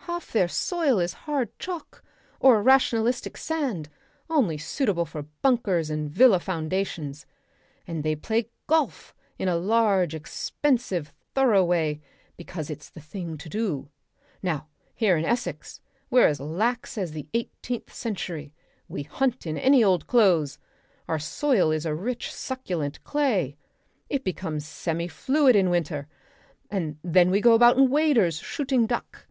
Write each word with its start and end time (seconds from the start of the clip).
Half 0.00 0.32
their 0.32 0.48
soil 0.48 0.98
is 0.98 1.12
hard 1.28 1.56
chalk 1.58 2.02
or 2.40 2.56
a 2.58 2.62
rationalistic 2.62 3.36
sand, 3.36 3.88
only 4.30 4.56
suitable 4.56 5.04
for 5.04 5.26
bunkers 5.42 5.90
and 5.90 6.10
villa 6.10 6.40
foundations. 6.40 7.26
And 7.86 8.02
they 8.02 8.16
play 8.16 8.48
golf 8.66 9.14
in 9.38 9.46
a 9.46 9.56
large, 9.56 10.14
expensive, 10.14 11.12
thorough 11.34 11.64
way 11.64 12.00
because 12.36 12.70
it's 12.70 12.88
the 12.88 13.00
thing 13.00 13.36
to 13.38 13.48
do.... 13.48 13.90
Now 14.42 14.68
here 14.94 15.16
in 15.16 15.24
Essex 15.24 15.80
we're 16.08 16.26
as 16.26 16.40
lax 16.40 16.96
as 16.96 17.12
the 17.12 17.28
eighteenth 17.34 17.92
century. 17.92 18.52
We 18.88 19.02
hunt 19.02 19.46
in 19.46 19.58
any 19.58 19.84
old 19.84 20.06
clothes. 20.06 20.58
Our 21.08 21.18
soil 21.20 21.70
is 21.70 21.84
a 21.86 21.94
rich 21.94 22.32
succulent 22.32 23.04
clay; 23.04 23.56
it 24.08 24.24
becomes 24.24 24.66
semi 24.66 25.08
fluid 25.08 25.54
in 25.54 25.68
winter 25.70 26.08
when 26.70 27.30
we 27.30 27.40
go 27.40 27.52
about 27.54 27.76
in 27.76 27.90
waders 27.90 28.38
shooting 28.38 28.86
duck. 28.86 29.26